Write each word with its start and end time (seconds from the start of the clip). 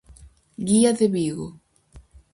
Guía 0.67 0.91
de 0.99 1.07
Vigo. 1.15 1.47